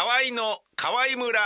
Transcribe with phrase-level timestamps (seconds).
[0.00, 1.40] 河合の河合村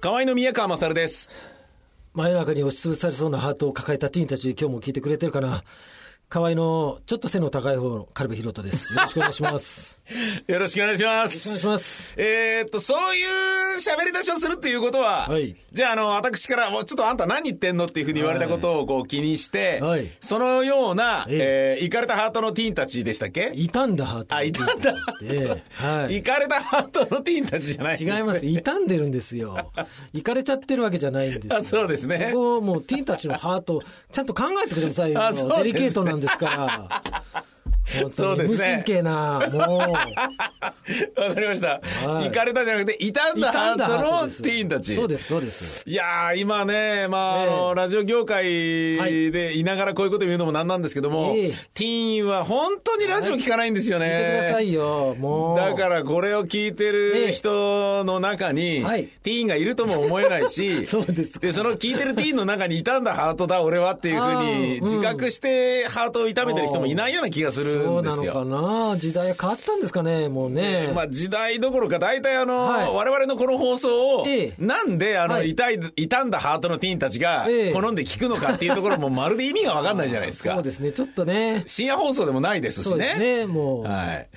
[0.00, 1.30] 河合の宮川勝です
[2.14, 5.62] 真夜中に押しつぶされそうなハートを抱えたティーンたち、今日も聞いてくれてるかな？
[6.28, 8.92] 河合のちょっと背の高い方の軽部博人です。
[8.94, 9.98] よろしくお願いします。
[10.48, 12.14] よろしくお願いしまお願いすします。
[12.16, 23.52] えーっとそういう喋り出しをするっていうことは、はいじゃああの私からもうちょっとあんた何言ってんのっていうふうに言われたことをこう気にして、はいそのような、ええー、イカれたハートのティーンたちでしたっけ？
[23.54, 24.36] 傷んだハート。
[24.36, 26.16] あ傷んだではい。
[26.16, 28.40] イカれたハートのティーンたちじゃないね違います。
[28.40, 29.70] 傷んでるんですよ。
[30.12, 31.56] いかれちゃってるわけじゃないんですよ。
[31.56, 33.82] あそうですねそこをもうティーンたちのハート、
[34.12, 35.22] ちゃんと考えてくださいよ。
[35.22, 37.44] あそうデリケートなんですから。
[38.14, 39.80] そうですね神経な、もう。
[41.20, 41.80] わかりました。
[42.06, 44.94] はいイカれたじゃなくて、傷んだハートのティーンたち。
[44.94, 45.84] そうです、そうです。
[45.86, 54.06] いやー、今ね、まあ、ええあの、ラジオ業界でいながらこういうこと言うのもなんなんですけども、ええティーンは本当にラジオ聞かないんですよね。
[54.06, 55.56] 聞いてくださいよ、もう。
[55.56, 68.32] だからこれを聞いてる人の中に、はいティーンがいるとも思えないし、 そうですかで、その聞いてるティーンの中に傷んだハートだ、俺はっていうふうに自覚してハートを痛めてる人もいないような気がするんですよ。
[68.32, 70.92] そうなのかな時代変わったんですかね、もうね。
[70.94, 80.54] まあ時代どころか大体あの、はい我々のこの放送を、ええなんであの、はい痛い、傷んだハートのティーンたちがええ好んで聞くのかっていうところもまるで意味がわかんないじゃないですか。
[80.56, 81.62] そうですね、ちょっとね。
[81.66, 83.38] 深夜放送でもないですしそうですね。
[83.40, 83.82] ね、もう。
[83.84, 84.28] はい。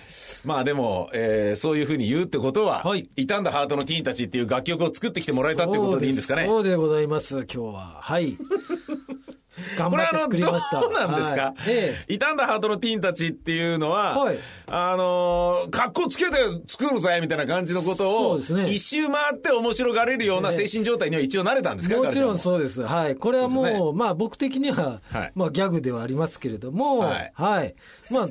[0.45, 6.45] まあでも、えーそういうふうに言うってことは、はい傷んだハートのティーンたちっていう楽曲を作ってきてもらえたってことでいいんですかね？
[6.45, 7.97] そうでございます、今日は。
[8.01, 8.37] はい。
[9.77, 10.19] これあの。
[10.29, 22.37] どうなんですか、はいええ傷んだハートのティーンたちっていうのは、はいあのー、格好つけて作るぜみたいな感じのことを、ね一周回って面白がれるような精神状態には一応慣れたんですか、もちろんう。
[22.37, 22.81] そうです。
[22.81, 23.15] はい。
[23.15, 27.75] これはそうう、まあ僕的には、はいまあギャグではありますけれども、はいはい。
[28.09, 28.27] まあ、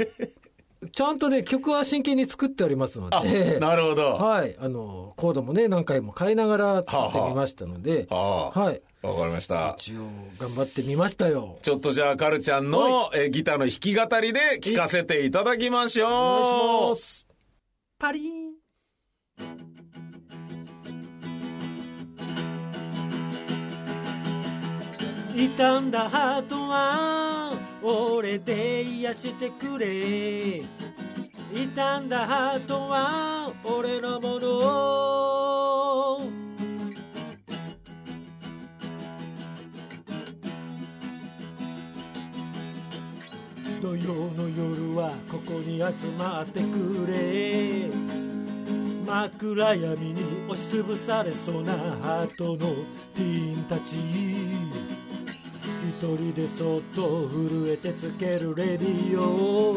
[0.93, 4.13] ちゃんとね、曲は真剣に作っておりますのあ、で、なるほど。
[4.13, 4.57] はい。
[4.61, 8.83] あの、コードもね、何回も変えながら作ってみましたので、はあはい。
[9.03, 9.75] わかりました。
[9.79, 10.07] 一応、
[10.39, 11.59] 頑張ってみましたよ。
[11.63, 16.11] ちょっとじゃあ、カルちゃんの、えーギターの弾き語りで聴かせていただきましょう。
[16.11, 17.27] お願いします。
[17.99, 18.49] パリーン。
[25.37, 27.38] 傷んだハートは
[27.83, 30.63] 俺で癒してくれ。
[31.55, 34.49] 傷んだハートは俺のもの。
[43.81, 47.89] 土曜の夜はここに集まってくれ。
[49.07, 52.59] 真っ暗闇に押しつぶされそうなハートの
[53.15, 54.98] ティーンたち。
[56.01, 59.75] 人でそっと震えてつけるレディオ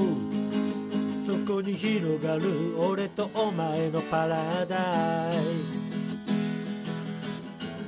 [1.26, 5.82] そこに広がる俺とお前のパラダイス。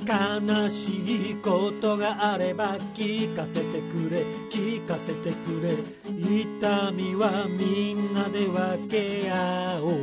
[0.06, 4.24] 悲しいことがあれば聞かせてくれ。
[4.50, 5.76] 聞かせてくれ。
[6.18, 9.94] 痛みはみんなで分け合おう。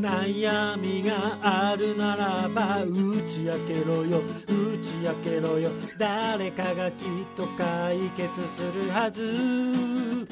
[0.00, 2.86] 悩みがあるならば打
[3.22, 4.20] ち明けろよ。
[4.48, 4.71] 打
[5.02, 5.70] ち明けろよ。
[5.98, 10.28] 誰かがきっと解決するはず。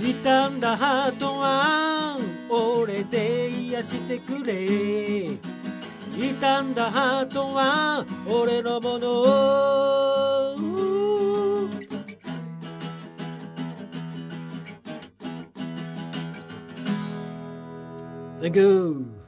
[0.00, 0.16] 傷
[0.48, 5.36] んだハートは俺で癒してくれ。
[6.16, 9.70] 傷んだハートは俺のもの。
[18.40, 19.19] Thank you.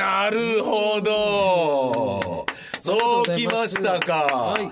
[0.00, 2.46] なるほど。
[2.80, 4.14] そうきましたか。
[4.14, 4.64] はい。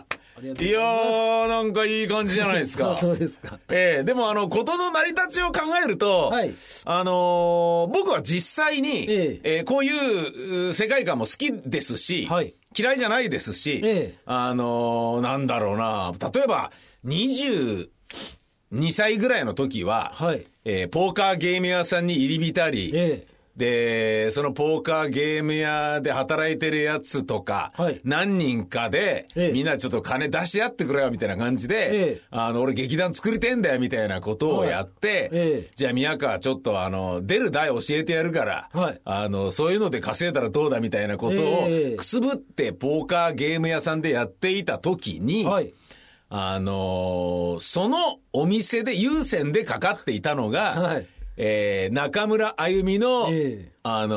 [0.64, 2.92] いいやー、なんかいい感じじゃないですか。
[2.92, 3.58] あ そうですか。
[3.70, 6.52] ええでもあの、ことの成り立ちを考えると、はい。
[6.84, 9.60] あのー僕は実際に、ええ。
[9.60, 12.54] ーこういうう世界観も好きですし、はい。
[12.78, 14.18] 嫌いじゃないですし、ええ。
[14.24, 16.70] あのーなんだろうな、例えば、
[17.04, 17.88] 22
[18.92, 20.46] 歳ぐらいの時は、はい。
[20.64, 28.00] えーポーカーゲーム屋さんに入り浸り、ええで、そのポーカーゲーム屋で働いてるやつとか、はい。
[28.04, 29.52] 何人かで、ええ。
[29.52, 32.22] みんなちょっと金出し合ってくれよみたいな感じで、ええ。
[32.30, 35.28] あの、俺劇団作りてんだよみたいなことをやって、はいえ
[35.66, 35.70] え。
[35.74, 39.00] じゃあ宮川ちょっとあの、出る台教えてやるから、はい。
[39.04, 45.74] あの、そういうので稼いだらどうだみたいなことを、ええくすぶってポーカーゲーム屋さんでやっていた時に、はい。
[46.30, 51.06] あのーそのお店で優先でかかっていたのが、はい
[51.40, 54.16] えー中村あゆみの、ええあの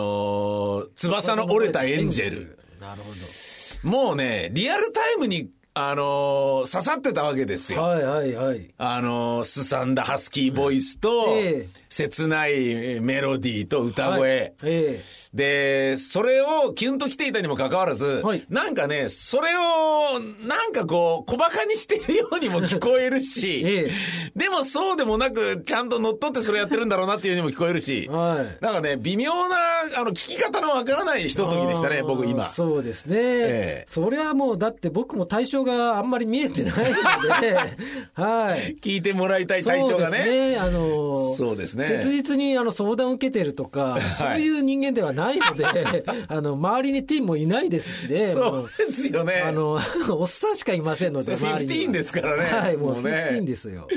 [0.84, 2.58] ー翼の折れたエンジェル。
[2.80, 7.82] なるほどもうね、リアルタイムに、あのー刺さってたわけですよ。
[7.82, 8.74] はいはいはい。
[8.78, 14.40] あのーすさんだハスキーボイスと、ええ切ないメロディーと歌声。
[14.40, 15.02] はいえ
[15.34, 23.92] で、それをキュンと来ていたにもかかわらず、はいなんかね、それを、なんかこう、小馬鹿にしているようにも聞こえるし、 ええ
[24.36, 28.58] でもそうでもなく、ちゃんと乗っ取ってそれやってるんだろうなっていうようにも聞こえるし、えはい。
[28.60, 29.56] なんかね、微妙な、
[29.98, 32.50] あの、聞き方のわからないひとときでしたね、僕今。
[32.50, 33.18] そうですね。
[33.18, 37.56] ええそれはもう、だって僕も対象があんまり見えてないので、
[38.13, 38.75] はい。
[38.81, 40.50] 聞いてもらいたい対象がそうですね。
[40.51, 40.57] ね。
[40.57, 48.36] あの、そうですね切実にあの相談を受けてるとか、そういう人間ではないので、 あの、周りにティーンもいないですしね。
[48.36, 49.42] もそうですよね。
[49.45, 49.80] あの、
[50.10, 53.88] おっさんしかいませんので、そう周りには15ですからねはい、もうもうね15ですよ。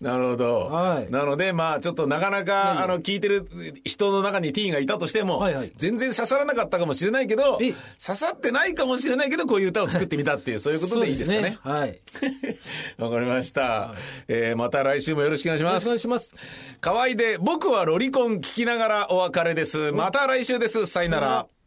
[0.00, 0.60] なるほど。
[0.70, 3.48] はいなので、まあ、ちょっとなかなか、あの、聞いてる
[3.84, 7.72] 人の中にティーンがいたとしても、はいはい全然刺さらなかったかもしれないけど、え
[8.04, 11.58] 刺さってないかもしれないけど、こういう歌を作ってみたっていう、そういうことでいいですかね。
[11.62, 12.00] はい。
[12.98, 13.94] わかりました。
[14.28, 15.96] えーまた来週もよろしくお願いしよろしくお願ます。
[15.96, 16.34] いします。
[16.80, 19.92] 河合で、僕はロリコン聞きながらお別れです。
[19.92, 20.86] また来週です。
[20.86, 21.59] さよなら。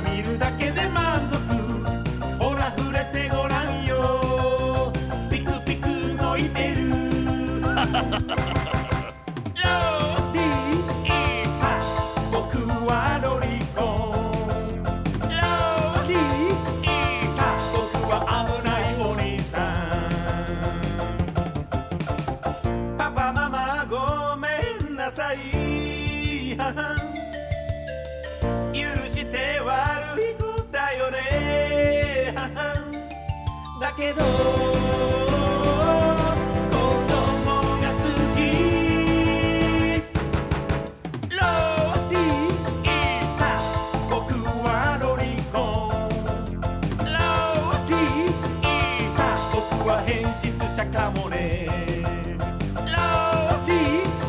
[0.00, 1.36] 見るだけで満足。
[2.42, 4.92] ほら触れてごらんよ。
[5.30, 6.90] ピクピク動いてる。
[6.90, 7.76] ロ
[10.32, 11.12] リー
[11.60, 11.80] タ
[12.32, 13.80] 僕はロリコ
[14.12, 14.48] ン。
[15.22, 15.34] ロ
[16.08, 16.86] リー
[17.36, 17.38] タ
[17.72, 17.80] 僕
[18.10, 18.14] は
[18.46, 19.54] 危ないお兄さ
[22.64, 22.96] ん。
[22.96, 24.48] パパママごめ
[24.90, 25.36] んなさい。
[34.00, 34.28] けど子
[37.06, 37.52] 供
[37.82, 38.02] が好
[38.34, 38.38] き。
[41.28, 41.36] ロ
[42.08, 42.88] リー
[43.38, 43.60] タ
[44.08, 44.22] 僕
[44.64, 45.54] はロリコ。
[46.96, 47.12] ンロ
[47.88, 49.20] リータ
[49.52, 51.68] 僕は変質者かもね。
[52.74, 52.82] ロ
[53.66, 53.70] リ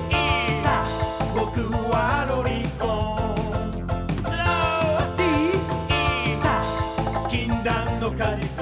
[0.10, 0.20] ー
[0.66, 0.84] タ
[1.34, 1.40] 僕
[1.90, 2.84] はロリコ。
[4.20, 4.38] ンロ
[5.16, 6.46] リータ
[7.30, 8.61] 禁断の果実。